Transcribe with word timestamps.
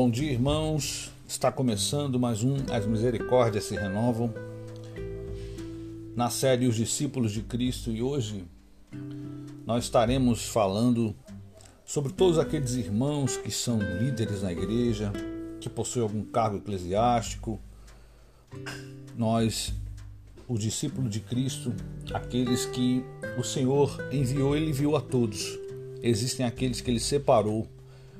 Bom 0.00 0.08
dia, 0.08 0.30
irmãos. 0.30 1.10
Está 1.26 1.50
começando 1.50 2.20
mais 2.20 2.44
um 2.44 2.54
As 2.70 2.86
Misericórdias 2.86 3.64
se 3.64 3.74
Renovam 3.74 4.32
na 6.14 6.30
série 6.30 6.68
Os 6.68 6.76
Discípulos 6.76 7.32
de 7.32 7.42
Cristo 7.42 7.90
e 7.90 8.00
hoje 8.00 8.44
nós 9.66 9.82
estaremos 9.82 10.44
falando 10.44 11.16
sobre 11.84 12.12
todos 12.12 12.38
aqueles 12.38 12.74
irmãos 12.74 13.36
que 13.38 13.50
são 13.50 13.80
líderes 13.80 14.44
na 14.44 14.52
igreja, 14.52 15.12
que 15.60 15.68
possuem 15.68 16.04
algum 16.04 16.22
cargo 16.22 16.58
eclesiástico. 16.58 17.58
Nós, 19.16 19.74
os 20.46 20.60
discípulos 20.60 21.10
de 21.10 21.18
Cristo, 21.18 21.74
aqueles 22.14 22.66
que 22.66 23.04
o 23.36 23.42
Senhor 23.42 23.98
enviou, 24.12 24.56
ele 24.56 24.70
enviou 24.70 24.94
a 24.94 25.00
todos. 25.00 25.58
Existem 26.00 26.46
aqueles 26.46 26.80
que 26.80 26.88
ele 26.88 27.00
separou 27.00 27.66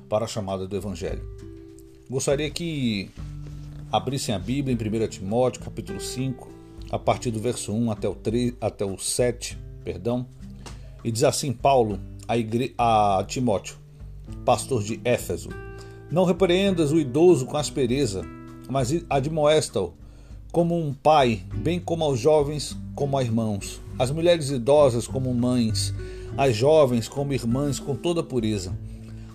para 0.09 0.25
a 0.25 0.27
chamada 0.27 0.67
do 0.67 0.75
Evangelho. 0.75 1.38
Gostaria 2.09 2.49
que 2.49 3.07
abrissem 3.91 4.33
a 4.33 4.39
Bíblia 4.39 4.75
em 4.75 5.03
1 5.05 5.07
Timóteo, 5.09 5.61
capítulo 5.61 6.01
5, 6.01 6.49
a 6.89 6.97
partir 6.97 7.29
do 7.29 7.39
verso 7.39 7.71
1 7.71 7.91
até 7.91 8.09
o, 8.09 8.15
3, 8.15 8.55
até 8.59 8.83
o 8.83 8.97
7, 8.97 9.55
perdão, 9.83 10.25
e 11.03 11.11
diz 11.11 11.23
assim 11.23 11.53
Paulo 11.53 11.99
a, 12.27 12.35
igre... 12.35 12.73
a 12.79 13.23
Timóteo, 13.27 13.77
pastor 14.43 14.81
de 14.81 14.99
Éfeso: 15.05 15.49
Não 16.09 16.25
repreendas 16.25 16.91
o 16.91 16.99
idoso 16.99 17.45
com 17.45 17.57
aspereza, 17.57 18.25
mas 18.67 18.91
admoesta-o 19.07 19.93
como 20.51 20.75
um 20.75 20.91
pai, 20.91 21.43
bem 21.57 21.79
como 21.79 22.03
aos 22.03 22.19
jovens 22.19 22.75
como 22.95 23.19
a 23.19 23.23
irmãos, 23.23 23.79
as 23.99 24.09
mulheres 24.09 24.49
idosas 24.49 25.07
como 25.07 25.31
mães, 25.31 25.93
as 26.35 26.55
jovens 26.55 27.07
como 27.07 27.33
irmãs 27.33 27.79
com 27.79 27.95
toda 27.95 28.23
pureza 28.23 28.75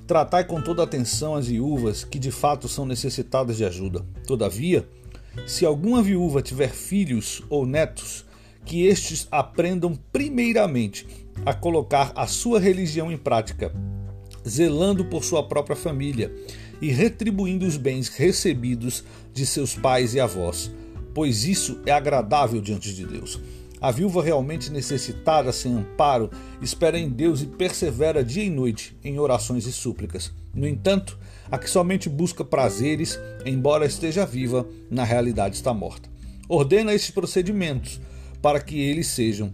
Tratai 0.06 0.44
com 0.44 0.60
toda 0.60 0.83
atenção 0.83 1.34
as 1.34 1.47
viúvas 1.47 2.05
que 2.05 2.19
de 2.19 2.30
fato 2.30 2.69
são 2.69 2.84
necessitadas 2.84 3.56
de 3.56 3.64
ajuda. 3.64 4.05
Todavia, 4.27 4.86
se 5.47 5.64
alguma 5.64 6.02
viúva 6.02 6.42
tiver 6.42 6.70
filhos 6.70 7.42
ou 7.48 7.64
netos, 7.64 8.25
que 8.66 8.86
estes 8.86 9.27
aprendam 9.30 9.98
primeiramente 10.12 11.06
a 11.44 11.55
colocar 11.55 12.12
a 12.14 12.27
sua 12.27 12.60
religião 12.60 13.10
em 13.10 13.16
prática, 13.16 13.72
zelando 14.47 15.06
por 15.06 15.25
sua 15.25 15.42
própria 15.42 15.77
família 15.77 16.34
e 16.82 16.91
retribuindo 16.91 17.66
os 17.66 17.77
bens 17.77 18.08
recebidos 18.08 19.05
de 19.32 19.47
seus 19.47 19.75
pais 19.75 20.14
e 20.14 20.20
avós, 20.20 20.70
pois 21.14 21.44
isso 21.44 21.80
é 21.86 21.92
agradável 21.92 22.60
diante 22.60 22.92
de 22.94 23.06
Deus. 23.06 23.41
A 23.80 23.91
viúva 23.91 24.22
realmente 24.22 24.70
necessitada, 24.70 25.53
sem 25.53 25.75
amparo, 25.75 26.30
espera 26.62 26.98
em 26.98 27.08
Deus 27.08 27.42
e 27.42 27.47
persevera 27.47 28.25
dia 28.25 28.44
e 28.44 28.50
noite 28.50 28.97
em 29.05 29.19
orações 29.19 29.66
e 29.66 29.72
súplicas. 29.72 30.33
No 30.55 30.66
entanto, 30.66 31.19
a 31.50 31.58
que 31.58 31.69
somente 31.69 32.08
busca 32.08 32.44
prazeres, 32.44 33.19
embora 33.44 33.86
esteja 33.86 34.25
viva, 34.25 34.66
na 34.91 35.05
realidade 35.05 35.56
está 35.56 35.75
morta. 35.75 36.08
Ordena 36.48 36.94
estes 36.94 37.11
procedimentos 37.11 38.00
para 38.41 38.61
que 38.61 38.81
eles 38.81 39.08
sejam 39.08 39.53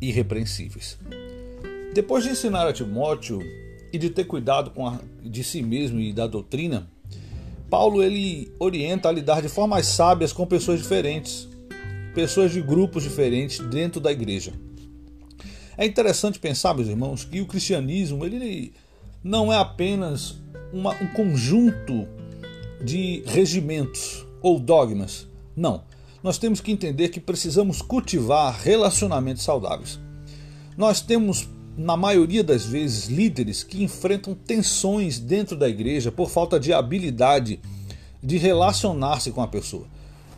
irrepreensíveis. 0.00 0.98
Depois 1.94 2.24
de 2.24 2.30
ensinar 2.30 2.66
a 2.66 2.72
Timóteo 2.72 3.40
e 3.92 3.98
de 3.98 4.10
ter 4.10 4.24
cuidado 4.24 4.70
com 4.70 4.86
a, 4.86 4.98
de 5.22 5.44
si 5.44 5.62
mesmo 5.62 6.00
e 6.00 6.12
da 6.12 6.26
doutrina, 6.26 6.88
Paulo 7.68 8.02
ele 8.02 8.52
orienta 8.58 9.08
a 9.08 9.12
lidar 9.12 9.40
de 9.40 9.48
formas 9.48 9.86
sábias 9.86 10.32
com 10.32 10.46
pessoas 10.46 10.80
diferentes, 10.80 11.48
pessoas 12.14 12.52
de 12.52 12.60
grupos 12.60 13.02
diferentes 13.02 13.58
dentro 13.58 14.00
da 14.00 14.12
igreja. 14.12 14.52
É 15.76 15.86
interessante 15.86 16.38
pensar, 16.38 16.74
meus 16.74 16.88
irmãos, 16.88 17.24
que 17.24 17.40
o 17.40 17.46
cristianismo 17.46 18.24
ele 18.24 18.72
não 19.24 19.52
é 19.52 19.58
apenas 19.58 20.36
uma, 20.72 20.92
um 21.02 21.06
conjunto 21.08 22.06
de 22.84 23.22
regimentos 23.26 24.26
ou 24.42 24.58
dogmas. 24.58 25.26
Não. 25.56 25.84
Nós 26.22 26.38
temos 26.38 26.60
que 26.60 26.70
entender 26.70 27.08
que 27.08 27.20
precisamos 27.20 27.82
cultivar 27.82 28.60
relacionamentos 28.62 29.42
saudáveis. 29.42 29.98
Nós 30.76 31.00
temos, 31.00 31.48
na 31.76 31.96
maioria 31.96 32.44
das 32.44 32.64
vezes, 32.64 33.08
líderes 33.08 33.62
que 33.62 33.82
enfrentam 33.82 34.34
tensões 34.34 35.18
dentro 35.18 35.56
da 35.56 35.68
igreja 35.68 36.12
por 36.12 36.30
falta 36.30 36.60
de 36.60 36.72
habilidade 36.72 37.60
de 38.22 38.38
relacionar-se 38.38 39.32
com 39.32 39.42
a 39.42 39.48
pessoa. 39.48 39.86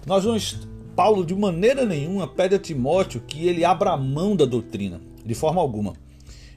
Nós 0.06 0.24
não 0.24 0.36
Paulo, 0.94 1.24
de 1.24 1.34
maneira 1.34 1.84
nenhuma, 1.84 2.26
pede 2.26 2.54
a 2.54 2.58
Timóteo 2.58 3.20
que 3.26 3.46
ele 3.46 3.64
abra 3.64 3.96
mão 3.96 4.36
da 4.36 4.44
doutrina, 4.44 5.00
de 5.24 5.34
forma 5.34 5.60
alguma. 5.60 5.94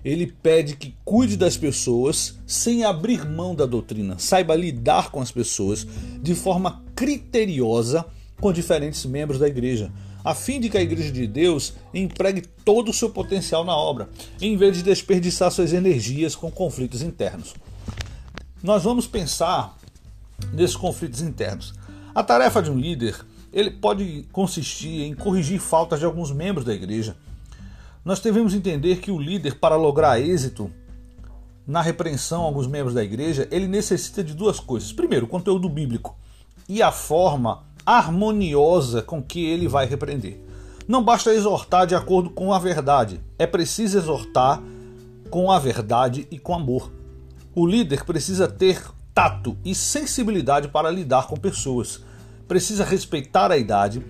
Ele 0.05 0.27
pede 0.27 0.75
que 0.75 0.95
cuide 1.03 1.35
das 1.35 1.57
pessoas 1.57 2.37
sem 2.45 2.83
abrir 2.83 3.27
mão 3.27 3.55
da 3.55 3.65
doutrina, 3.65 4.17
saiba 4.19 4.55
lidar 4.55 5.11
com 5.11 5.19
as 5.19 5.31
pessoas 5.31 5.85
de 6.21 6.35
forma 6.35 6.83
criteriosa 6.95 8.05
com 8.39 8.53
diferentes 8.53 9.05
membros 9.05 9.39
da 9.39 9.47
igreja, 9.47 9.91
a 10.23 10.35
fim 10.35 10.59
de 10.59 10.69
que 10.69 10.77
a 10.77 10.81
igreja 10.81 11.11
de 11.11 11.25
Deus 11.25 11.73
empregue 11.93 12.43
todo 12.63 12.89
o 12.91 12.93
seu 12.93 13.09
potencial 13.09 13.65
na 13.65 13.75
obra, 13.75 14.09
em 14.39 14.55
vez 14.55 14.77
de 14.77 14.83
desperdiçar 14.83 15.51
suas 15.51 15.73
energias 15.73 16.35
com 16.35 16.51
conflitos 16.51 17.01
internos. 17.01 17.55
Nós 18.61 18.83
vamos 18.83 19.07
pensar 19.07 19.77
nesses 20.53 20.75
conflitos 20.75 21.21
internos. 21.21 21.73
A 22.13 22.23
tarefa 22.23 22.61
de 22.61 22.69
um 22.69 22.77
líder 22.77 23.15
ele 23.51 23.71
pode 23.71 24.25
consistir 24.31 25.03
em 25.03 25.13
corrigir 25.13 25.59
faltas 25.59 25.99
de 25.99 26.05
alguns 26.05 26.31
membros 26.31 26.65
da 26.65 26.73
igreja. 26.73 27.15
Nós 28.03 28.19
devemos 28.19 28.53
entender 28.53 28.97
que 28.97 29.11
o 29.11 29.19
líder, 29.19 29.55
para 29.55 29.75
lograr 29.75 30.19
êxito 30.19 30.71
na 31.65 31.81
repreensão 31.81 32.43
a 32.43 32.45
alguns 32.45 32.67
membros 32.67 32.93
da 32.93 33.03
igreja, 33.03 33.47
ele 33.51 33.67
necessita 33.67 34.23
de 34.23 34.33
duas 34.33 34.59
coisas. 34.59 34.93
Primeiro, 34.93 35.25
o 35.25 35.29
conteúdo 35.29 35.67
bíblico 35.67 36.15
e 36.69 36.81
a 36.81 36.91
forma 36.91 37.63
harmoniosa 37.85 39.01
com 39.01 39.21
que 39.21 39.45
ele 39.45 39.67
vai 39.67 39.85
repreender. 39.85 40.39
Não 40.87 41.03
basta 41.03 41.33
exortar 41.33 41.85
de 41.85 41.95
acordo 41.95 42.29
com 42.29 42.53
a 42.53 42.59
verdade, 42.59 43.19
é 43.37 43.45
preciso 43.45 43.97
exortar 43.97 44.61
com 45.29 45.51
a 45.51 45.59
verdade 45.59 46.27
e 46.31 46.39
com 46.39 46.53
amor. 46.53 46.89
O 47.53 47.65
líder 47.65 48.05
precisa 48.05 48.47
ter 48.47 48.81
tato 49.13 49.57
e 49.65 49.75
sensibilidade 49.75 50.69
para 50.69 50.89
lidar 50.89 51.27
com 51.27 51.35
pessoas 51.35 52.01
precisa 52.47 52.83
respeitar 52.83 53.51
a 53.51 53.57
idade. 53.57 54.03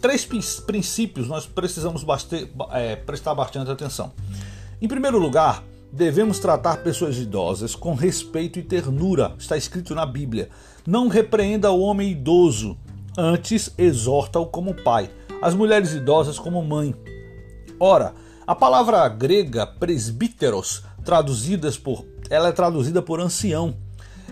Três 0.00 0.24
princípios 0.24 1.26
nós 1.26 1.46
precisamos 1.46 2.04
é, 2.72 2.96
prestar 2.96 3.34
bastante 3.34 3.70
atenção. 3.70 4.12
Em 4.80 4.86
primeiro 4.86 5.18
lugar, 5.18 5.64
devemos 5.92 6.38
tratar 6.38 6.78
pessoas 6.78 7.16
idosas 7.16 7.74
com 7.74 7.94
respeito 7.94 8.58
e 8.58 8.62
ternura. 8.62 9.34
Está 9.38 9.56
escrito 9.56 9.94
na 9.94 10.06
Bíblia. 10.06 10.50
Não 10.86 11.08
repreenda 11.08 11.70
o 11.70 11.80
homem 11.80 12.12
idoso, 12.12 12.78
antes 13.16 13.72
exorta-o 13.76 14.46
como 14.46 14.74
pai, 14.74 15.10
as 15.42 15.54
mulheres 15.54 15.92
idosas 15.92 16.38
como 16.38 16.62
mãe. 16.62 16.94
Ora, 17.80 18.14
a 18.46 18.54
palavra 18.54 19.06
grega 19.08 19.66
presbíteros, 19.66 20.82
traduzidas 21.04 21.76
por, 21.76 22.06
ela 22.30 22.48
é 22.48 22.52
traduzida 22.52 23.02
por 23.02 23.20
ancião 23.20 23.76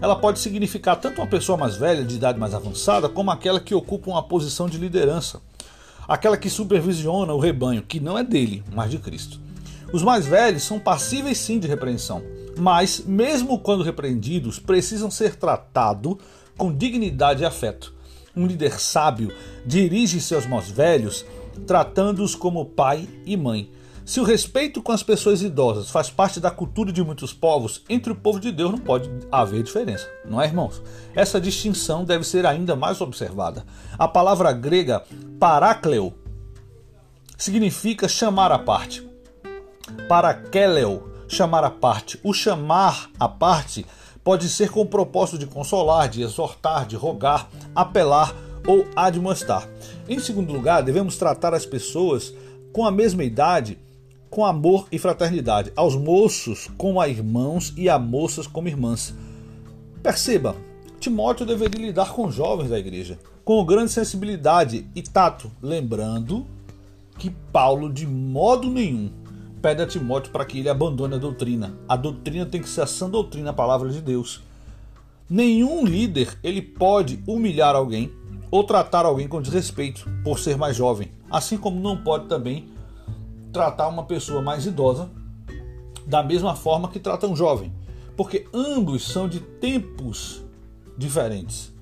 ela 0.01 0.17
pode 0.17 0.39
significar 0.39 0.97
tanto 0.97 1.21
uma 1.21 1.27
pessoa 1.27 1.57
mais 1.57 1.77
velha, 1.77 2.05
de 2.05 2.17
idade 2.17 2.39
mais 2.39 2.55
avançada, 2.55 3.09
como 3.09 3.31
aquela 3.31 3.61
que 3.61 3.75
ocupa 3.75 4.11
uma 4.11 4.23
posição 4.23 4.69
de 4.69 4.79
liderança. 4.79 5.41
Aquela 6.07 6.37
que 6.37 6.51
supervisiona 6.51 7.33
o 7.33 7.41
rebanho, 7.41 7.83
que 7.83 7.99
não 7.99 8.17
é 8.17 8.23
dele, 8.23 8.63
mas 8.73 8.91
de 8.91 8.99
Cristo. 8.99 9.41
Os 9.93 10.03
mais 10.03 10.27
velhos 10.27 10.63
são 10.63 10.79
passíveis 10.79 11.39
sim 11.39 11.59
de 11.59 11.67
repreensão, 11.67 12.23
mas, 12.57 13.03
mesmo 13.07 13.59
quando 13.59 13.83
repreendidos, 13.83 14.59
precisam 14.59 15.11
ser 15.11 15.37
tratados 15.37 16.17
com 16.57 16.73
dignidade 16.73 17.43
e 17.43 17.47
afeto. 17.47 17.95
Um 18.37 18.47
líder 18.47 18.79
sábio 18.79 19.33
dirige 19.65 20.21
seus 20.21 20.47
mais 20.47 20.71
velhos 20.71 21.25
tratando-os 21.67 22.35
como 22.35 22.67
pai 22.67 23.09
e 23.25 23.37
mãe, 23.37 23.71
se 24.07 24.21
o 24.21 24.25
respeito 24.25 24.81
com 24.81 24.93
as 24.93 25.03
pessoas 25.03 25.43
idosas 25.43 25.91
faz 25.91 26.09
parte 26.09 26.39
da 26.39 26.49
cultura 26.49 26.93
de 26.93 27.03
muitos 27.03 27.33
povos, 27.33 27.83
entre 27.89 28.13
o 28.13 28.15
povo 28.15 28.39
de 28.39 28.53
Deus 28.53 28.71
não 28.71 28.79
pode 28.79 29.11
haver 29.33 29.65
diferença, 29.65 30.09
não 30.25 30.41
é, 30.41 30.47
irmãos? 30.47 30.81
Essa 31.13 31.41
distinção 31.41 32.05
deve 32.05 32.23
ser 32.23 32.47
ainda 32.47 32.77
mais 32.77 33.01
observada. 33.01 33.67
A 33.99 34.07
palavra 34.07 34.53
grega 34.53 35.03
parácleo 35.41 36.15
significa 37.37 38.07
chamar 38.07 38.53
à 38.53 38.61
parte. 38.61 39.05
Parakeleo, 40.09 41.13
chamar 41.27 41.65
à 41.65 41.71
parte. 41.71 42.21
O 42.23 42.33
chamar 42.33 43.11
à 43.19 43.29
parte 43.29 43.85
pode 44.23 44.49
ser 44.49 44.71
com 44.71 44.83
o 44.83 44.87
propósito 44.87 45.37
de 45.37 45.47
consolar, 45.47 46.09
de 46.09 46.23
exortar, 46.23 46.87
de 46.87 46.95
rogar, 46.95 47.49
apelar 47.75 48.33
ou 48.69 48.87
admoestar. 48.95 49.69
Em 50.09 50.21
segundo 50.21 50.53
lugar, 50.53 50.85
devemos 50.85 51.17
tratar 51.17 51.53
as 51.55 51.67
pessoas 51.67 52.33
com 52.73 52.87
a 52.87 52.91
mesma 52.93 53.25
idade 53.25 53.85
com 54.31 54.45
amor 54.45 54.87
e 54.91 54.99
fraternidade, 54.99 55.73
aos 55.77 55.95
moços 55.95 56.69
como 56.77 57.01
a 57.01 57.09
irmãos 57.09 57.73
e 57.77 57.89
a 57.89 57.99
moças 57.99 58.47
como 58.47 58.69
irmãs. 58.69 59.15
Perceba, 60.03 60.57
Timóteo 60.99 61.47
deveria 61.47 61.87
lidar 61.87 62.13
com 62.13 62.31
jovens 62.31 62.71
da 62.71 62.79
igreja, 62.79 63.19
com 63.45 63.65
grande 63.65 63.93
sensibilidade 63.93 64.87
e 64.95 65.03
tato, 65.03 65.51
lembrando 65.63 66.47
que 67.19 67.31
Paulo 67.31 67.93
de 67.93 68.07
modo 68.07 68.69
nenhum 68.69 69.11
pede 69.63 69.83
a 69.83 69.87
Timóteo 69.87 70.33
para 70.33 70.45
que 70.45 70.59
ele 70.59 70.69
abandone 70.69 71.15
a 71.15 71.19
doutrina. 71.19 71.75
A 71.89 71.97
doutrina 71.97 72.47
tem 72.47 72.61
que 72.61 72.69
ser 72.69 72.83
a 72.83 72.87
sã 72.87 73.09
doutrina, 73.09 73.51
a 73.51 73.55
palavra 73.55 73.89
de 73.89 74.01
Deus. 74.01 74.43
Nenhum 75.29 75.85
líder 75.85 76.39
ele 76.43 76.63
pode 76.63 77.23
humilhar 77.27 77.75
alguém 77.75 78.13
ou 78.51 78.63
tratar 78.63 79.05
alguém 79.05 79.27
com 79.27 79.43
desrespeito 79.43 80.09
por 80.23 80.39
ser 80.39 80.57
mais 80.57 80.77
jovem, 80.77 81.11
assim 81.31 81.59
como 81.59 81.81
não 81.81 81.97
pode 81.97 82.27
também 82.29 82.69
tratar 83.57 83.89
uma 83.89 84.05
pessoa 84.05 84.43
mais 84.43 84.67
idosa 84.67 85.09
da 86.07 86.23
mesma 86.23 86.55
forma 86.55 86.91
que 86.91 87.01
trata 87.01 87.27
um 87.27 87.35
jovem, 87.35 87.73
porque 88.15 88.47
ambos 88.53 89.09
são 89.09 89.27
de 89.27 89.41
tempos 89.41 90.45
diferentes. 90.99 91.73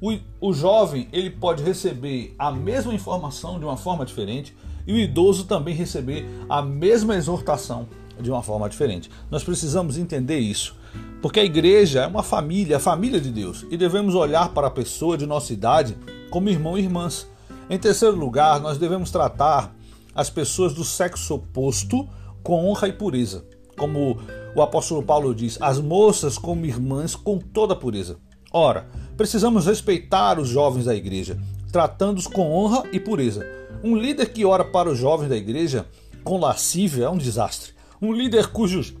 O, 0.00 0.16
o 0.40 0.52
jovem 0.52 1.08
ele 1.12 1.28
pode 1.28 1.64
receber 1.64 2.36
a 2.38 2.52
mesma 2.52 2.94
informação 2.94 3.58
de 3.58 3.64
uma 3.64 3.76
forma 3.76 4.06
diferente 4.06 4.56
e 4.86 4.92
o 4.92 4.96
idoso 4.96 5.44
também 5.44 5.74
receber 5.74 6.24
a 6.48 6.62
mesma 6.62 7.16
exortação 7.16 7.88
de 8.20 8.30
uma 8.30 8.42
forma 8.44 8.68
diferente. 8.68 9.10
Nós 9.28 9.42
precisamos 9.42 9.98
entender 9.98 10.38
isso, 10.38 10.76
porque 11.20 11.40
a 11.40 11.44
igreja 11.44 12.02
é 12.02 12.06
uma 12.06 12.22
família, 12.22 12.76
a 12.76 12.80
família 12.80 13.20
de 13.20 13.32
Deus, 13.32 13.66
e 13.72 13.76
devemos 13.76 14.14
olhar 14.14 14.50
para 14.50 14.68
a 14.68 14.70
pessoa 14.70 15.18
de 15.18 15.26
nossa 15.26 15.52
idade 15.52 15.98
como 16.30 16.48
irmão 16.48 16.78
e 16.78 16.82
irmãs. 16.82 17.26
Em 17.68 17.78
terceiro 17.78 18.14
lugar, 18.16 18.60
nós 18.60 18.78
devemos 18.78 19.10
tratar 19.10 19.74
as 20.14 20.30
pessoas 20.30 20.74
do 20.74 20.84
sexo 20.84 21.34
oposto 21.34 22.08
com 22.42 22.66
honra 22.66 22.88
e 22.88 22.92
pureza. 22.92 23.44
Como 23.76 24.18
o 24.54 24.62
apóstolo 24.62 25.02
Paulo 25.02 25.34
diz, 25.34 25.58
as 25.60 25.78
moças 25.78 26.36
como 26.36 26.66
irmãs 26.66 27.14
com 27.14 27.38
toda 27.38 27.76
pureza. 27.76 28.18
Ora, 28.52 28.88
precisamos 29.16 29.66
respeitar 29.66 30.38
os 30.38 30.48
jovens 30.48 30.84
da 30.84 30.94
igreja, 30.94 31.38
tratando-os 31.70 32.26
com 32.26 32.52
honra 32.52 32.84
e 32.92 33.00
pureza. 33.00 33.46
Um 33.82 33.96
líder 33.96 34.26
que 34.26 34.44
ora 34.44 34.64
para 34.64 34.90
os 34.90 34.98
jovens 34.98 35.28
da 35.28 35.36
igreja 35.36 35.86
com 36.22 36.38
lascívia 36.38 37.06
é 37.06 37.08
um 37.08 37.16
desastre. 37.16 37.72
Um 38.00 38.12
líder 38.12 38.48
cujos 38.48 38.94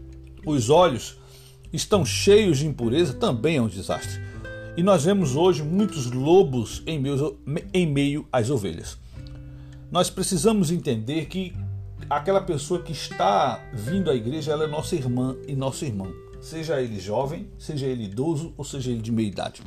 os 0.44 0.70
olhos 0.70 1.16
estão 1.72 2.04
cheios 2.04 2.58
de 2.58 2.66
impureza 2.66 3.12
também 3.14 3.56
é 3.56 3.62
um 3.62 3.68
desastre. 3.68 4.20
E 4.76 4.82
nós 4.82 5.04
vemos 5.04 5.36
hoje 5.36 5.62
muitos 5.62 6.10
lobos 6.10 6.82
em 6.86 6.98
meio, 6.98 7.38
em 7.72 7.86
meio 7.86 8.26
às 8.32 8.48
ovelhas 8.48 8.96
nós 9.92 10.08
precisamos 10.08 10.70
entender 10.70 11.26
que 11.26 11.52
aquela 12.08 12.40
pessoa 12.40 12.82
que 12.82 12.92
está 12.92 13.62
vindo 13.74 14.10
à 14.10 14.14
igreja, 14.14 14.50
ela 14.50 14.64
é 14.64 14.66
nossa 14.66 14.96
irmã 14.96 15.36
e 15.46 15.54
nosso 15.54 15.84
irmão, 15.84 16.10
seja 16.40 16.80
ele 16.80 16.98
jovem, 16.98 17.46
seja 17.58 17.84
ele 17.84 18.04
idoso 18.04 18.54
ou 18.56 18.64
seja 18.64 18.90
ele 18.90 19.02
de 19.02 19.12
meia 19.12 19.28
idade. 19.28 19.62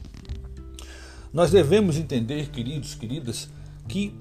Nós 1.31 1.51
devemos 1.51 1.95
entender, 1.95 2.49
queridos, 2.49 2.95
queridas, 2.95 3.47
que 3.87 4.15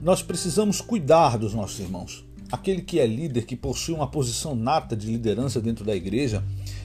nós 0.00 0.22
precisamos 0.22 0.80
cuidar 0.80 1.36
dos 1.36 1.52
nossos 1.52 1.80
irmãos. 1.80 2.24
Aquele 2.52 2.80
que 2.80 3.00
é 3.00 3.06
líder, 3.06 3.44
que 3.44 3.56
possui 3.56 3.94
uma 3.94 4.06
posição 4.06 4.54
nata 4.54 4.96
de 4.96 5.08
liderança 5.08 5.60
dentro 5.60 5.84
da 5.84 5.96
igreja, 5.96 6.44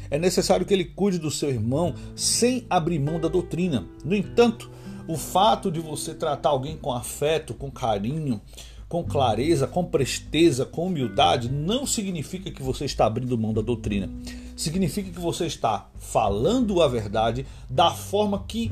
é 0.09 0.17
necessário 0.17 0.65
que 0.65 0.73
ele 0.73 0.85
cuide 0.85 1.19
do 1.19 1.29
seu 1.29 1.49
irmão 1.51 1.93
sem 2.15 2.65
abrir 2.67 2.97
mão 2.97 3.19
da 3.19 3.27
doutrina. 3.27 3.85
No 4.03 4.15
entanto, 4.15 4.71
o 5.07 5.17
fato 5.17 5.71
de 5.71 5.79
você 5.79 6.13
tratar 6.13 6.49
alguém 6.49 6.77
com 6.77 6.91
afeto, 6.91 7.53
com 7.53 7.69
carinho, 7.69 8.41
com 8.87 9.03
clareza, 9.03 9.67
com 9.67 9.83
presteza, 9.83 10.65
com 10.65 10.87
humildade, 10.87 11.49
não 11.49 11.85
significa 11.85 12.51
que 12.51 12.61
você 12.61 12.85
está 12.85 13.05
abrindo 13.05 13.37
mão 13.37 13.53
da 13.53 13.61
doutrina. 13.61 14.09
Significa 14.55 15.11
que 15.11 15.19
você 15.19 15.45
está 15.45 15.89
falando 15.97 16.81
a 16.81 16.87
verdade 16.87 17.45
da 17.69 17.91
forma 17.91 18.45
que 18.47 18.71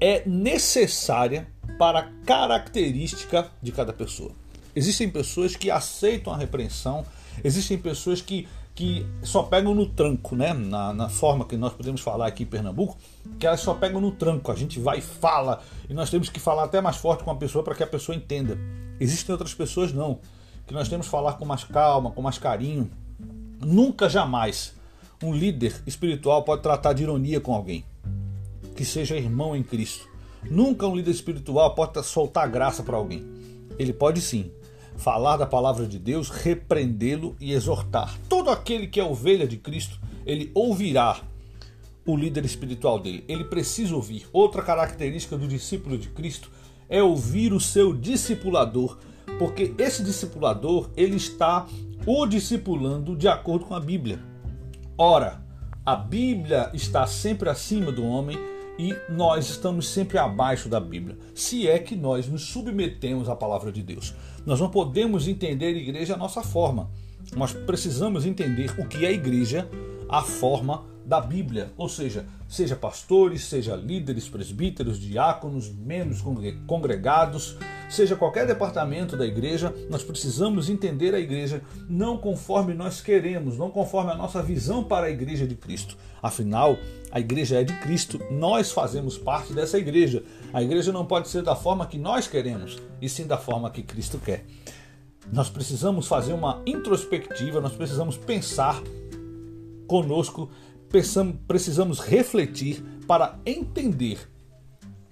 é 0.00 0.22
necessária 0.26 1.46
para 1.78 2.00
a 2.00 2.08
característica 2.24 3.50
de 3.60 3.72
cada 3.72 3.92
pessoa. 3.92 4.32
Existem 4.74 5.10
pessoas 5.10 5.54
que 5.54 5.70
aceitam 5.70 6.32
a 6.32 6.36
repreensão, 6.36 7.04
existem 7.44 7.76
pessoas 7.76 8.22
que 8.22 8.48
que 8.74 9.06
só 9.22 9.42
pegam 9.42 9.74
no 9.74 9.86
tranco, 9.86 10.34
né? 10.34 10.52
Na, 10.52 10.92
na, 10.92 11.08
forma 11.08 11.44
que 11.44 11.56
nós 11.56 11.72
podemos 11.72 12.00
falar 12.00 12.26
aqui 12.26 12.44
em 12.44 12.46
Pernambuco, 12.46 12.96
que 13.38 13.46
elas 13.46 13.60
só 13.60 13.74
pegam 13.74 14.00
no 14.00 14.12
tranco. 14.12 14.50
A 14.50 14.54
gente 14.54 14.80
vai 14.80 14.98
e 14.98 15.02
fala, 15.02 15.62
e 15.88 15.94
nós 15.94 16.10
temos 16.10 16.28
que 16.28 16.40
falar 16.40 16.64
até 16.64 16.80
mais 16.80 16.96
forte 16.96 17.22
com 17.22 17.30
a 17.30 17.36
pessoa 17.36 17.62
para 17.62 17.74
que 17.74 17.82
a 17.82 17.86
pessoa 17.86 18.16
entenda. 18.16 18.58
Existem 18.98 19.32
outras 19.32 19.52
pessoas 19.52 19.92
não, 19.92 20.20
que 20.66 20.72
nós 20.72 20.88
temos 20.88 21.06
que 21.06 21.10
falar 21.10 21.34
com 21.34 21.44
mais 21.44 21.64
calma, 21.64 22.10
com 22.10 22.22
mais 22.22 22.38
carinho. 22.38 22.90
Nunca, 23.60 24.08
jamais, 24.08 24.74
um 25.22 25.34
líder 25.34 25.74
espiritual 25.86 26.42
pode 26.42 26.62
tratar 26.62 26.94
de 26.94 27.02
ironia 27.02 27.40
com 27.40 27.54
alguém 27.54 27.84
que 28.74 28.84
seja 28.84 29.16
irmão 29.16 29.54
em 29.54 29.62
Cristo. 29.62 30.08
Nunca 30.50 30.86
um 30.86 30.96
líder 30.96 31.10
espiritual 31.10 31.74
pode 31.74 32.02
soltar 32.04 32.48
graça 32.48 32.82
para 32.82 32.96
alguém. 32.96 33.24
Ele 33.78 33.92
pode 33.92 34.20
sim, 34.20 34.50
falar 34.96 35.36
da 35.36 35.46
palavra 35.46 35.86
de 35.86 35.98
Deus, 35.98 36.28
repreendê-lo 36.28 37.36
e 37.40 37.52
exortar. 37.52 38.18
Todo 38.28 38.50
aquele 38.50 38.86
que 38.86 39.00
é 39.00 39.04
ovelha 39.04 39.46
de 39.46 39.56
Cristo, 39.56 40.00
ele 40.24 40.50
ouvirá 40.54 41.20
o 42.06 42.16
líder 42.16 42.44
espiritual 42.44 42.98
dele. 42.98 43.24
Ele 43.28 43.44
precisa 43.44 43.94
ouvir. 43.94 44.26
Outra 44.32 44.62
característica 44.62 45.36
do 45.36 45.46
discípulo 45.46 45.96
de 45.96 46.08
Cristo 46.08 46.50
é 46.88 47.02
ouvir 47.02 47.52
o 47.52 47.60
seu 47.60 47.94
discipulador, 47.94 48.98
porque 49.38 49.74
esse 49.78 50.02
discipulador, 50.02 50.90
ele 50.96 51.16
está 51.16 51.66
o 52.04 52.26
discipulando 52.26 53.16
de 53.16 53.28
acordo 53.28 53.64
com 53.64 53.74
a 53.74 53.80
Bíblia. 53.80 54.20
Ora, 54.98 55.42
a 55.86 55.96
Bíblia 55.96 56.70
está 56.74 57.06
sempre 57.06 57.48
acima 57.48 57.90
do 57.90 58.04
homem 58.04 58.38
e 58.82 58.96
nós 59.08 59.48
estamos 59.48 59.88
sempre 59.88 60.18
abaixo 60.18 60.68
da 60.68 60.80
Bíblia, 60.80 61.16
se 61.36 61.68
é 61.68 61.78
que 61.78 61.94
nós 61.94 62.26
nos 62.26 62.42
submetemos 62.42 63.28
à 63.28 63.36
palavra 63.36 63.70
de 63.70 63.80
Deus. 63.80 64.12
Nós 64.44 64.58
não 64.58 64.68
podemos 64.68 65.28
entender 65.28 65.66
a 65.66 65.78
igreja 65.78 66.14
a 66.14 66.16
nossa 66.16 66.42
forma. 66.42 66.90
Nós 67.36 67.52
precisamos 67.52 68.26
entender 68.26 68.74
o 68.80 68.88
que 68.88 69.04
é 69.04 69.10
a 69.10 69.12
igreja, 69.12 69.68
a 70.08 70.20
forma 70.20 70.82
da 71.06 71.20
Bíblia, 71.20 71.72
ou 71.76 71.88
seja, 71.88 72.26
seja 72.52 72.76
pastores, 72.76 73.46
seja 73.46 73.74
líderes, 73.74 74.28
presbíteros, 74.28 75.00
diáconos, 75.00 75.70
membros 75.70 76.22
congregados, 76.66 77.56
seja 77.88 78.14
qualquer 78.14 78.46
departamento 78.46 79.16
da 79.16 79.24
igreja, 79.24 79.74
nós 79.88 80.02
precisamos 80.02 80.68
entender 80.68 81.14
a 81.14 81.18
igreja 81.18 81.62
não 81.88 82.18
conforme 82.18 82.74
nós 82.74 83.00
queremos, 83.00 83.56
não 83.56 83.70
conforme 83.70 84.10
a 84.10 84.14
nossa 84.14 84.42
visão 84.42 84.84
para 84.84 85.06
a 85.06 85.10
igreja 85.10 85.46
de 85.46 85.54
Cristo. 85.54 85.96
Afinal, 86.22 86.76
a 87.10 87.18
igreja 87.18 87.58
é 87.58 87.64
de 87.64 87.72
Cristo, 87.80 88.20
nós 88.30 88.70
fazemos 88.70 89.16
parte 89.16 89.54
dessa 89.54 89.78
igreja. 89.78 90.22
A 90.52 90.62
igreja 90.62 90.92
não 90.92 91.06
pode 91.06 91.28
ser 91.28 91.42
da 91.42 91.56
forma 91.56 91.86
que 91.86 91.96
nós 91.96 92.28
queremos, 92.28 92.78
e 93.00 93.08
sim 93.08 93.26
da 93.26 93.38
forma 93.38 93.70
que 93.70 93.82
Cristo 93.82 94.18
quer. 94.18 94.44
Nós 95.32 95.48
precisamos 95.48 96.06
fazer 96.06 96.34
uma 96.34 96.60
introspectiva, 96.66 97.62
nós 97.62 97.72
precisamos 97.72 98.18
pensar 98.18 98.78
conosco, 99.86 100.50
precisamos 101.46 102.00
refletir 102.00 102.82
para 103.06 103.38
entender 103.46 104.30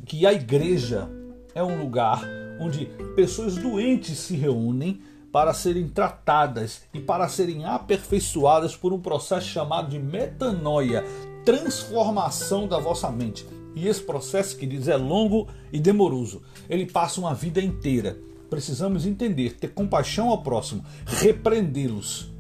que 0.05 0.27
a 0.27 0.33
igreja 0.33 1.09
é 1.55 1.63
um 1.63 1.81
lugar 1.81 2.23
onde 2.61 2.87
pessoas 3.17 3.57
doentes 3.57 4.19
se 4.19 4.37
reúnem 4.37 5.01
para 5.33 5.55
serem 5.55 5.89
tratadas 5.89 6.83
e 6.93 7.01
para 7.01 7.29
serem 7.29 7.65
aperfeiçoadas 7.65 8.77
por 8.77 8.93
um 8.93 9.01
processo 9.01 9.47
chamado 9.49 9.89
de 9.89 9.99
metanoia, 9.99 11.05
transformação 11.45 12.67
da 12.67 12.79
vossa 12.79 13.11
mente. 13.11 13.47
E 13.75 13.87
esse 13.87 14.03
processo, 14.03 14.57
queridos, 14.57 14.89
é 14.89 14.97
longo 14.97 15.49
e 15.73 15.79
demoroso. 15.79 16.43
Ele 16.69 16.87
passa 16.87 17.21
uma 17.21 17.35
vida 17.35 17.61
inteira. 17.61 18.19
Precisamos 18.51 19.07
entender, 19.07 19.55
ter 19.55 19.69
compaixão 19.69 20.29
ao 20.29 20.43
próximo, 20.43 20.85
repreendê-los, 21.07 22.33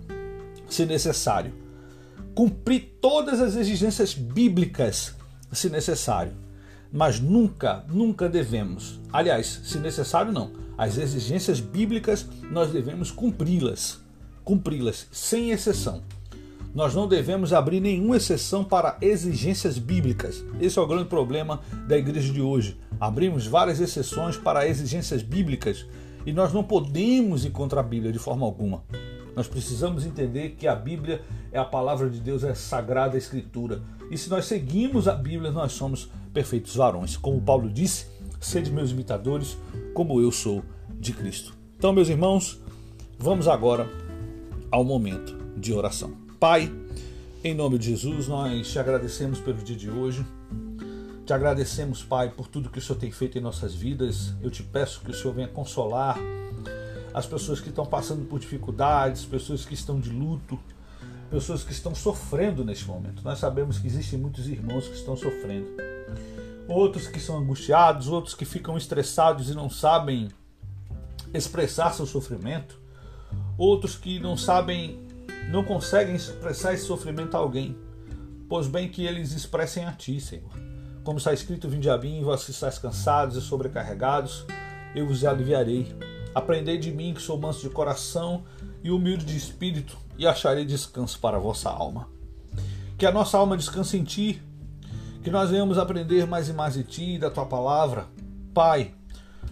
se 0.68 0.84
necessário. 0.84 1.54
Cumprir 2.34 2.98
todas 3.00 3.40
as 3.40 3.56
exigências 3.56 4.14
bíblicas, 4.14 5.14
se 5.52 5.68
necessário. 5.68 6.32
Mas 6.92 7.20
nunca, 7.20 7.84
nunca 7.88 8.28
devemos. 8.28 9.00
Aliás, 9.12 9.60
se 9.64 9.78
necessário, 9.78 10.32
não 10.32 10.60
as 10.80 10.96
exigências 10.96 11.60
bíblicas 11.60 12.26
nós 12.50 12.72
devemos 12.72 13.10
cumpri-las, 13.10 14.00
cumpri-las 14.42 15.06
sem 15.12 15.50
exceção. 15.50 16.02
Nós 16.74 16.94
não 16.94 17.06
devemos 17.06 17.52
abrir 17.52 17.80
nenhuma 17.80 18.16
exceção 18.16 18.64
para 18.64 18.96
exigências 19.02 19.76
bíblicas. 19.76 20.42
Esse 20.58 20.78
é 20.78 20.82
o 20.82 20.86
grande 20.86 21.04
problema 21.04 21.60
da 21.86 21.98
igreja 21.98 22.32
de 22.32 22.40
hoje. 22.40 22.80
Abrimos 22.98 23.46
várias 23.46 23.78
exceções 23.78 24.38
para 24.38 24.66
exigências 24.66 25.22
bíblicas 25.22 25.84
e 26.24 26.32
nós 26.32 26.50
não 26.50 26.64
podemos 26.64 27.44
ir 27.44 27.50
contra 27.50 27.80
a 27.80 27.82
Bíblia 27.82 28.10
de 28.10 28.18
forma 28.18 28.46
alguma. 28.46 28.82
Nós 29.34 29.48
precisamos 29.48 30.04
entender 30.04 30.50
que 30.50 30.66
a 30.66 30.74
Bíblia 30.74 31.22
é 31.52 31.58
a 31.58 31.64
palavra 31.64 32.10
de 32.10 32.20
Deus, 32.20 32.44
é 32.44 32.50
a 32.50 32.54
sagrada 32.54 33.16
escritura. 33.16 33.82
E 34.10 34.18
se 34.18 34.28
nós 34.28 34.46
seguimos 34.46 35.06
a 35.06 35.14
Bíblia, 35.14 35.50
nós 35.50 35.72
somos 35.72 36.10
perfeitos 36.32 36.74
varões. 36.76 37.16
Como 37.16 37.40
Paulo 37.40 37.68
disse, 37.70 38.06
sede 38.40 38.70
meus 38.70 38.90
imitadores, 38.90 39.56
como 39.94 40.20
eu 40.20 40.32
sou 40.32 40.62
de 40.98 41.12
Cristo. 41.12 41.54
Então, 41.76 41.92
meus 41.92 42.08
irmãos, 42.08 42.60
vamos 43.18 43.48
agora 43.48 43.88
ao 44.70 44.84
momento 44.84 45.36
de 45.56 45.72
oração. 45.72 46.12
Pai, 46.38 46.72
em 47.42 47.54
nome 47.54 47.78
de 47.78 47.86
Jesus, 47.86 48.28
nós 48.28 48.70
te 48.70 48.78
agradecemos 48.78 49.40
pelo 49.40 49.58
dia 49.58 49.76
de 49.76 49.90
hoje. 49.90 50.24
Te 51.24 51.32
agradecemos, 51.32 52.02
Pai, 52.02 52.30
por 52.30 52.48
tudo 52.48 52.68
que 52.68 52.78
o 52.78 52.82
Senhor 52.82 52.98
tem 52.98 53.10
feito 53.10 53.38
em 53.38 53.40
nossas 53.40 53.74
vidas. 53.74 54.34
Eu 54.42 54.50
te 54.50 54.62
peço 54.62 55.00
que 55.00 55.10
o 55.10 55.14
Senhor 55.14 55.32
venha 55.34 55.48
consolar 55.48 56.18
as 57.12 57.26
pessoas 57.26 57.60
que 57.60 57.68
estão 57.68 57.84
passando 57.84 58.24
por 58.26 58.38
dificuldades, 58.38 59.24
pessoas 59.24 59.64
que 59.64 59.74
estão 59.74 59.98
de 59.98 60.10
luto, 60.10 60.58
pessoas 61.30 61.62
que 61.62 61.72
estão 61.72 61.94
sofrendo 61.94 62.64
neste 62.64 62.86
momento. 62.86 63.22
Nós 63.22 63.38
sabemos 63.38 63.78
que 63.78 63.86
existem 63.86 64.18
muitos 64.18 64.48
irmãos 64.48 64.88
que 64.88 64.94
estão 64.94 65.16
sofrendo. 65.16 65.68
Outros 66.68 67.06
que 67.06 67.20
são 67.20 67.38
angustiados, 67.38 68.08
outros 68.08 68.34
que 68.34 68.44
ficam 68.44 68.76
estressados 68.76 69.50
e 69.50 69.54
não 69.54 69.68
sabem 69.70 70.28
expressar 71.32 71.92
seu 71.94 72.06
sofrimento. 72.06 72.78
Outros 73.56 73.96
que 73.96 74.18
não 74.18 74.36
sabem, 74.36 75.00
não 75.50 75.64
conseguem 75.64 76.14
expressar 76.14 76.74
esse 76.74 76.84
sofrimento 76.84 77.36
a 77.36 77.40
alguém. 77.40 77.76
Pois 78.48 78.66
bem 78.66 78.88
que 78.88 79.04
eles 79.04 79.32
expressem 79.32 79.84
a 79.84 79.92
ti, 79.92 80.20
Senhor. 80.20 80.50
Como 81.04 81.18
está 81.18 81.32
escrito, 81.32 81.68
vinde 81.68 81.88
a 81.88 81.96
mim, 81.96 82.22
vós 82.22 82.44
que 82.44 82.50
estáis 82.50 82.78
cansados 82.78 83.36
e 83.36 83.40
sobrecarregados, 83.40 84.44
eu 84.94 85.06
vos 85.06 85.24
aliviarei. 85.24 85.94
Aprendei 86.34 86.78
de 86.78 86.92
mim, 86.92 87.12
que 87.12 87.22
sou 87.22 87.38
manso 87.38 87.60
de 87.60 87.70
coração 87.70 88.44
e 88.82 88.90
humilde 88.90 89.24
de 89.24 89.36
espírito, 89.36 89.98
e 90.16 90.26
acharei 90.26 90.64
descanso 90.64 91.18
para 91.18 91.36
a 91.36 91.40
vossa 91.40 91.68
alma. 91.68 92.08
Que 92.96 93.06
a 93.06 93.12
nossa 93.12 93.36
alma 93.36 93.56
descanse 93.56 93.96
em 93.96 94.04
ti, 94.04 94.40
que 95.22 95.30
nós 95.30 95.50
venhamos 95.50 95.76
aprender 95.76 96.26
mais 96.26 96.48
e 96.48 96.52
mais 96.52 96.74
de 96.74 96.84
ti 96.84 97.14
e 97.14 97.18
da 97.18 97.30
tua 97.30 97.46
palavra. 97.46 98.06
Pai, 98.54 98.94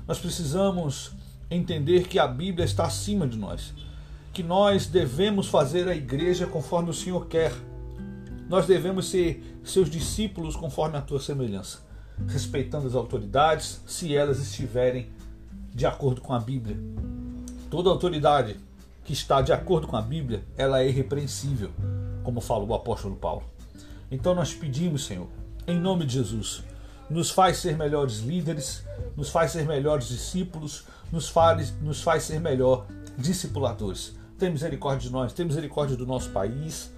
nós 0.07 0.19
precisamos 0.19 1.13
entender 1.51 2.07
que 2.07 2.19
a 2.19 2.27
Bíblia 2.27 2.65
está 2.65 2.85
acima 2.85 3.27
de 3.27 3.37
nós, 3.37 3.75
que 4.33 4.43
nós 4.43 4.87
devemos 4.87 5.49
fazer 5.49 5.89
a 5.89 5.97
igreja 5.97 6.47
conforme 6.47 6.91
o 6.91 6.95
Senhor 6.95 7.27
quer. 7.27 7.53
Nós 8.49 8.67
devemos 8.67 9.09
ser 9.09 9.61
seus 9.65 9.91
discípulos 9.91 10.57
conforme 10.57 10.97
a 10.97 11.03
tua 11.03 11.21
semelhança, 11.21 11.81
respeitando 12.27 12.87
as 12.87 12.95
autoridades, 12.95 13.83
se 13.87 14.15
elas 14.15 14.39
estiverem 14.41 15.11
de 15.79 15.87
acordo 15.87 16.21
com 16.21 16.35
a 16.35 16.41
Bíblia. 16.41 16.77
Toda 17.71 17.89
autoridade 17.89 18.57
que 19.05 19.13
está 19.13 19.41
de 19.41 19.53
acordo 19.53 19.87
com 19.87 19.97
a 19.97 20.03
Bíblia, 20.03 20.43
ela 20.57 20.83
é 20.83 20.89
irrepreensível, 20.89 21.71
como 22.25 22.41
falou 22.41 22.67
o 22.71 22.75
apóstolo 22.75 23.15
Paulo. 23.15 23.45
Então 24.11 24.35
nós 24.35 24.53
pedimos, 24.53 25.07
Senhor, 25.07 25.29
em 25.69 25.79
nome 25.79 26.05
de 26.05 26.15
Jesus, 26.15 26.65
nos 27.09 27.31
faz 27.31 27.59
ser 27.59 27.77
melhores 27.77 28.19
líderes, 28.19 28.83
nos 29.17 29.31
faz 29.31 29.53
ser 29.53 29.67
melhores 29.67 30.09
discípulos, 30.09 30.85
nos 31.13 31.29
faz, 31.29 31.73
nos 31.81 32.03
faz 32.03 32.25
ser 32.25 32.41
melhor 32.41 32.85
discipuladores. 33.17 34.17
Tem 34.37 34.51
misericórdia 34.51 35.07
de 35.09 35.13
nós, 35.13 35.33
tem 35.33 35.47
misericórdia 35.47 35.97
do 35.97 36.05
nosso 36.05 36.31
país, 36.31 36.91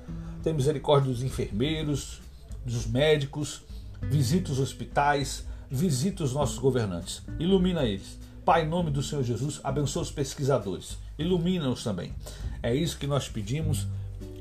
tem 0.43 0.55
misericórdia 0.55 1.13
dos 1.13 1.23
enfermeiros, 1.23 2.23
dos 2.65 2.87
médicos, 2.87 3.61
visita 4.01 4.51
os 4.51 4.59
hospitais, 4.59 5.45
visita 5.71 6.25
os 6.25 6.33
nossos 6.33 6.59
governantes, 6.59 7.23
ilumina 7.39 7.85
eles. 7.85 8.19
Pai, 8.45 8.65
em 8.65 8.69
nome 8.69 8.91
do 8.91 9.03
Senhor 9.03 9.23
Jesus, 9.23 9.61
abençoa 9.63 10.03
os 10.03 10.11
pesquisadores 10.11 10.99
ilumina-nos 11.21 11.85
também. 11.85 12.15
É 12.63 12.75
isso 12.75 12.99
que 12.99 13.07
nós 13.07 13.29
pedimos 13.29 13.87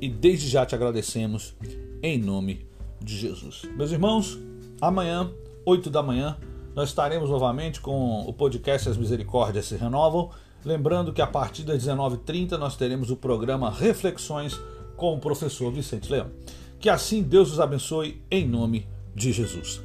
e 0.00 0.08
desde 0.08 0.48
já 0.48 0.64
te 0.64 0.74
agradecemos 0.74 1.54
em 2.02 2.18
nome 2.18 2.66
de 3.00 3.16
Jesus. 3.16 3.62
Meus 3.76 3.92
irmãos, 3.92 4.38
amanhã, 4.80 5.30
8 5.64 5.90
da 5.90 6.02
manhã, 6.02 6.36
nós 6.74 6.88
estaremos 6.88 7.28
novamente 7.28 7.80
com 7.80 8.22
o 8.22 8.32
podcast 8.32 8.88
As 8.88 8.96
Misericórdias 8.96 9.66
se 9.66 9.76
Renovam. 9.76 10.30
Lembrando 10.64 11.12
que 11.12 11.22
a 11.22 11.26
partir 11.26 11.62
das 11.62 11.84
19h30 11.84 12.52
nós 12.52 12.76
teremos 12.76 13.10
o 13.10 13.16
programa 13.16 13.70
Reflexões 13.70 14.58
com 14.96 15.14
o 15.14 15.20
professor 15.20 15.72
Vicente 15.72 16.10
Leão. 16.10 16.30
Que 16.78 16.88
assim 16.88 17.22
Deus 17.22 17.52
os 17.52 17.60
abençoe 17.60 18.22
em 18.30 18.46
nome 18.46 18.86
de 19.14 19.32
Jesus. 19.32 19.82